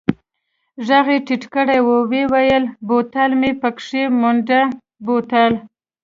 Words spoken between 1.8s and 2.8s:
ويې ويل